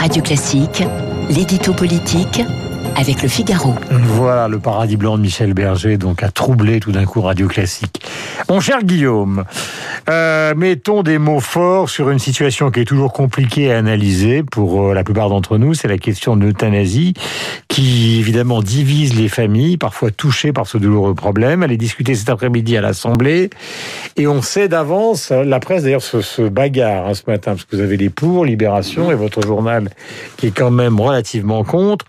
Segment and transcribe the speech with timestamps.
[0.00, 0.82] Radio Classique,
[1.28, 2.40] l'édito politique
[2.96, 3.74] avec le Figaro.
[3.90, 8.00] Voilà, le paradis blanc de Michel Berger, donc a troublé tout d'un coup Radio Classique.
[8.48, 9.44] Mon cher Guillaume,
[10.08, 14.88] euh, mettons des mots forts sur une situation qui est toujours compliquée à analyser pour
[14.90, 17.14] euh, la plupart d'entre nous, c'est la question de l'euthanasie,
[17.68, 21.62] qui évidemment divise les familles, parfois touchées par ce douloureux problème.
[21.62, 23.50] Elle est discutée cet après-midi à l'Assemblée,
[24.16, 27.82] et on sait d'avance, la presse d'ailleurs se, bagarre hein, ce matin, parce que vous
[27.82, 29.90] avez les pour, Libération, et votre journal
[30.36, 32.04] qui est quand même relativement contre.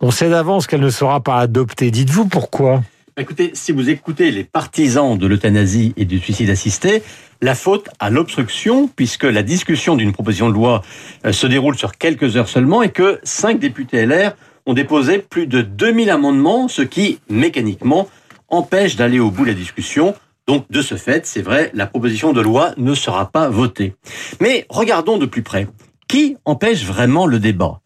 [0.00, 1.90] On sait d'avance qu'elle ne sera pas adoptée.
[1.90, 2.82] Dites-vous pourquoi?
[3.16, 7.02] Écoutez, si vous écoutez les partisans de l'euthanasie et du suicide assisté,
[7.42, 10.82] la faute à l'obstruction, puisque la discussion d'une proposition de loi
[11.24, 14.32] euh, se déroule sur quelques heures seulement et que cinq députés LR
[14.66, 18.08] ont déposé plus de 2000 amendements, ce qui, mécaniquement,
[18.48, 20.14] empêche d'aller au bout de la discussion.
[20.46, 23.94] Donc, de ce fait, c'est vrai, la proposition de loi ne sera pas votée.
[24.40, 25.66] Mais regardons de plus près.
[26.08, 27.80] Qui empêche vraiment le débat?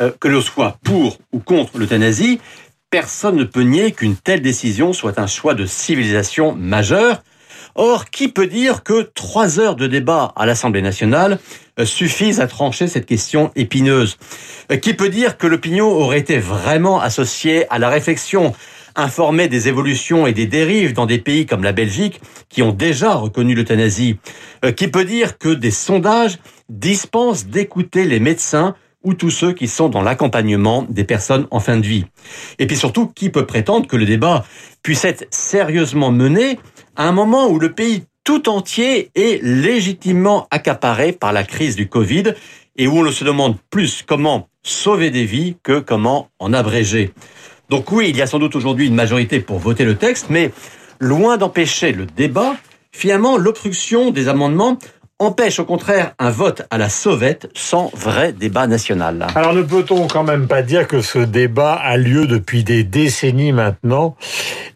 [0.00, 2.40] Euh, Que l'on soit pour ou contre l'euthanasie,
[2.90, 7.22] personne ne peut nier qu'une telle décision soit un choix de civilisation majeur.
[7.80, 11.38] Or, qui peut dire que trois heures de débat à l'Assemblée nationale
[11.84, 14.18] suffisent à trancher cette question épineuse?
[14.82, 18.52] Qui peut dire que l'opinion aurait été vraiment associée à la réflexion
[18.96, 23.14] informée des évolutions et des dérives dans des pays comme la Belgique qui ont déjà
[23.14, 24.18] reconnu l'euthanasie?
[24.76, 29.88] Qui peut dire que des sondages dispensent d'écouter les médecins ou tous ceux qui sont
[29.88, 32.06] dans l'accompagnement des personnes en fin de vie?
[32.58, 34.44] Et puis surtout, qui peut prétendre que le débat
[34.82, 36.58] puisse être sérieusement mené
[36.98, 41.88] à un moment où le pays tout entier est légitimement accaparé par la crise du
[41.88, 42.34] Covid
[42.76, 47.12] et où on se demande plus comment sauver des vies que comment en abréger.
[47.70, 50.50] Donc oui, il y a sans doute aujourd'hui une majorité pour voter le texte, mais
[50.98, 52.56] loin d'empêcher le débat,
[52.90, 54.76] finalement, l'obstruction des amendements
[55.18, 59.26] empêche au contraire un vote à la sauvette sans vrai débat national.
[59.34, 63.52] Alors ne peut-on quand même pas dire que ce débat a lieu depuis des décennies
[63.52, 64.16] maintenant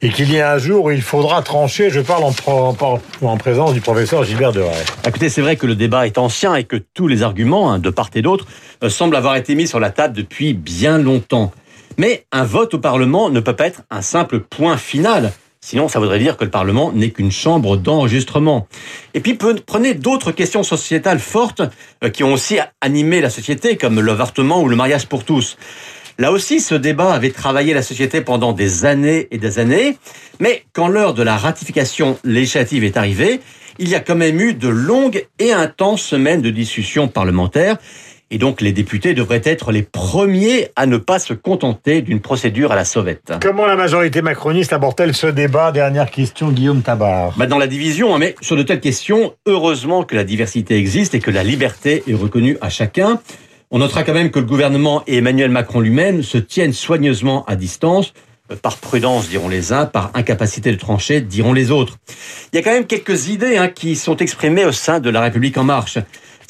[0.00, 2.77] et qu'il y a un jour où il faudra trancher, je parle en,
[3.22, 4.84] en, présence du professeur Gilbert Deray.
[5.06, 7.91] Écoutez, c'est vrai que le débat est ancien et que tous les arguments, hein, de
[7.91, 8.47] part et d'autre,
[8.83, 11.53] euh, semblent avoir été mis sur la table depuis bien longtemps.
[11.99, 15.33] Mais un vote au Parlement ne peut pas être un simple point final.
[15.65, 18.67] Sinon, ça voudrait dire que le Parlement n'est qu'une chambre d'enregistrement.
[19.15, 21.62] Et puis, prenez d'autres questions sociétales fortes
[22.03, 25.56] euh, qui ont aussi animé la société, comme l'avortement ou le mariage pour tous.
[26.19, 29.97] Là aussi, ce débat avait travaillé la société pendant des années et des années,
[30.41, 33.41] mais quand l'heure de la ratification législative est arrivée,
[33.78, 37.78] il y a quand même eu de longues et intenses semaines de discussion parlementaire,
[38.32, 42.72] et donc les députés devraient être les premiers à ne pas se contenter d'une procédure
[42.72, 43.34] à la sauvette.
[43.43, 47.34] Comment la majorité macroniste aborde-t-elle ce débat Dernière question, Guillaume Tabar.
[47.37, 51.15] Bah dans la division, hein, mais sur de telles questions, heureusement que la diversité existe
[51.15, 53.21] et que la liberté est reconnue à chacun.
[53.71, 57.54] On notera quand même que le gouvernement et Emmanuel Macron lui-même se tiennent soigneusement à
[57.54, 58.15] distance
[58.50, 61.98] euh, par prudence, diront les uns, par incapacité de trancher, diront les autres.
[62.53, 65.21] Il y a quand même quelques idées hein, qui sont exprimées au sein de la
[65.21, 65.98] République en marche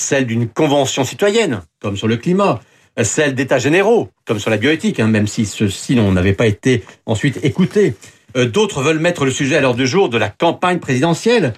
[0.03, 2.61] celle d'une convention citoyenne, comme sur le climat,
[3.03, 7.39] celle d'états généraux, comme sur la bioéthique, hein, même si ceux-ci n'avaient pas été ensuite
[7.43, 7.95] écoutés.
[8.37, 11.53] Euh, d'autres veulent mettre le sujet à l'heure du jour de la campagne présidentielle.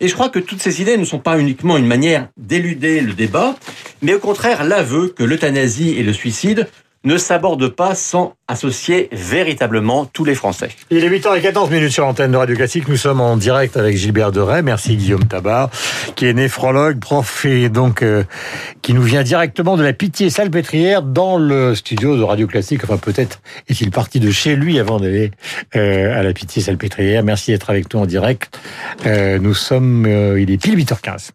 [0.00, 3.12] Et je crois que toutes ces idées ne sont pas uniquement une manière d'éluder le
[3.12, 3.56] débat,
[4.02, 6.68] mais au contraire l'aveu que l'euthanasie et le suicide
[7.04, 10.68] ne s'aborde pas sans associer véritablement tous les Français.
[10.90, 12.88] Il est 8h14 minutes sur l'antenne de Radio Classique.
[12.88, 14.62] Nous sommes en direct avec Gilbert Deray.
[14.62, 15.70] Merci Guillaume Tabar,
[16.14, 18.24] qui est néphrologue, prof et donc euh,
[18.82, 22.84] qui nous vient directement de la Pitié-Salpêtrière dans le studio de Radio Classique.
[22.84, 25.32] Enfin, peut-être est-il parti de chez lui avant d'aller
[25.74, 27.22] euh, à la Pitié-Salpêtrière.
[27.24, 28.60] Merci d'être avec nous en direct.
[29.06, 30.06] Euh, nous sommes,
[30.38, 31.30] il est pile 8h15.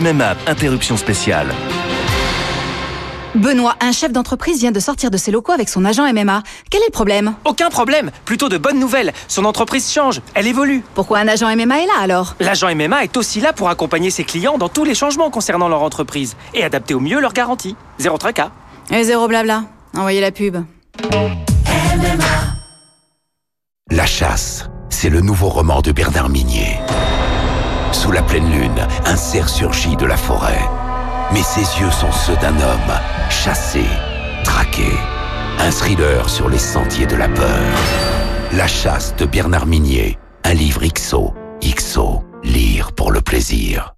[0.00, 1.46] MMA, interruption spéciale.
[3.36, 6.42] Benoît, un chef d'entreprise vient de sortir de ses locaux avec son agent MMA.
[6.70, 7.34] Quel est le problème?
[7.44, 9.12] Aucun problème, plutôt de bonnes nouvelles.
[9.28, 10.82] Son entreprise change, elle évolue.
[10.94, 12.34] Pourquoi un agent MMA est là alors?
[12.40, 15.82] L'agent MMA est aussi là pour accompagner ses clients dans tous les changements concernant leur
[15.82, 17.76] entreprise et adapter au mieux leur garantie.
[17.98, 18.52] Zéro tracas.
[18.90, 19.64] Et zéro blabla.
[19.94, 20.56] Envoyez la pub.
[23.90, 26.78] La chasse, c'est le nouveau roman de Bernard Minier.
[27.92, 30.66] Sous la pleine lune, un cerf surgit de la forêt
[31.32, 32.92] mais ses yeux sont ceux d'un homme,
[33.30, 33.84] chassé,
[34.44, 34.92] traqué,
[35.58, 37.64] un thriller sur les sentiers de la peur.
[38.52, 43.95] La chasse de Bernard Minier, un livre XO, XO, lire pour le plaisir.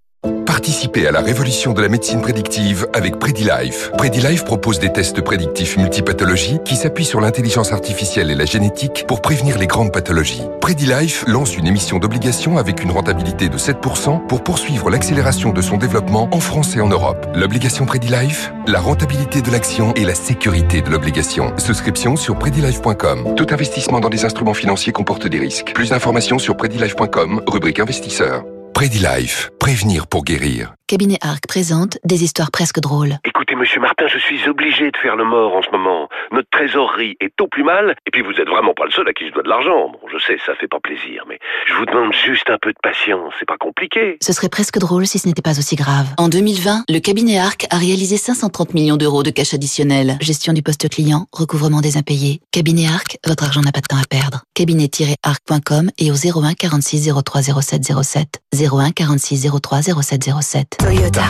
[0.58, 3.92] Participez à la révolution de la médecine prédictive avec PrediLife.
[3.96, 9.22] PrediLife propose des tests prédictifs multipathologies qui s'appuient sur l'intelligence artificielle et la génétique pour
[9.22, 10.42] prévenir les grandes pathologies.
[10.60, 15.76] PrediLife lance une émission d'obligation avec une rentabilité de 7% pour poursuivre l'accélération de son
[15.76, 17.26] développement en France et en Europe.
[17.36, 21.56] L'obligation PrediLife, la rentabilité de l'action et la sécurité de l'obligation.
[21.56, 23.34] Souscription sur PrediLife.com.
[23.36, 25.72] Tout investissement dans des instruments financiers comporte des risques.
[25.72, 28.42] Plus d'informations sur PrediLife.com, rubrique investisseur.
[28.78, 30.72] PrediLife, prévenir pour guérir.
[30.86, 33.18] Cabinet Arc présente des histoires presque drôles.
[33.26, 36.08] Écoutez, monsieur Martin, je suis obligé de faire le mort en ce moment.
[36.32, 39.12] Notre trésorerie est au plus mal, et puis vous êtes vraiment pas le seul à
[39.12, 39.90] qui je dois de l'argent.
[39.90, 42.78] Bon, je sais, ça fait pas plaisir, mais je vous demande juste un peu de
[42.82, 44.16] patience, c'est pas compliqué.
[44.22, 46.06] Ce serait presque drôle si ce n'était pas aussi grave.
[46.16, 50.16] En 2020, le cabinet Arc a réalisé 530 millions d'euros de cash additionnel.
[50.22, 52.40] Gestion du poste client, recouvrement des impayés.
[52.50, 54.44] Cabinet Arc, votre argent n'a pas de temps à perdre.
[54.54, 58.40] Cabinet-arc.com et au 01 46 03 07 07.
[58.54, 60.76] 01 46 03 07 07.
[60.78, 61.22] Toyota.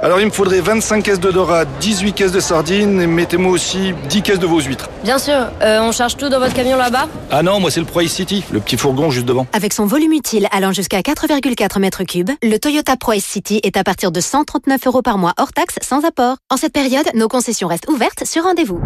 [0.00, 3.94] Alors il me faudrait 25 caisses de dorade, 18 caisses de sardines et mettez-moi aussi
[4.08, 4.88] 10 caisses de vos huîtres.
[5.02, 7.08] Bien sûr, euh, on charge tout dans votre camion là-bas?
[7.32, 9.46] Ah non, moi c'est le Price City, le petit fourgon juste devant.
[9.52, 13.82] Avec son volume utile allant jusqu'à 4,4 mètres cubes, le Toyota Price City est à
[13.82, 16.36] partir de 139 euros par mois hors taxe sans apport.
[16.48, 18.80] En cette période, nos concessions restent ouvertes sur rendez-vous.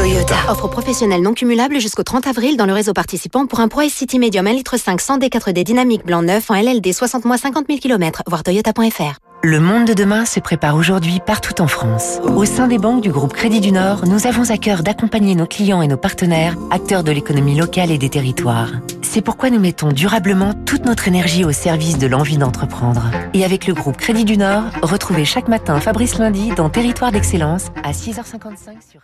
[0.00, 0.34] Toyota.
[0.48, 4.18] Offre professionnelle non cumulable jusqu'au 30 avril dans le réseau participant pour un Price City
[4.18, 7.80] Medium 1 litre 5 100 D4D dynamique blanc neuf en LLD 60 mois 50 000
[7.80, 9.18] km, voir toyota.fr.
[9.42, 12.18] Le monde de demain se prépare aujourd'hui partout en France.
[12.24, 15.46] Au sein des banques du groupe Crédit du Nord, nous avons à cœur d'accompagner nos
[15.46, 18.70] clients et nos partenaires, acteurs de l'économie locale et des territoires.
[19.02, 23.10] C'est pourquoi nous mettons durablement toute notre énergie au service de l'envie d'entreprendre.
[23.34, 27.66] Et avec le groupe Crédit du Nord, retrouvez chaque matin Fabrice Lundi dans Territoire d'Excellence
[27.84, 29.02] à 6h55 sur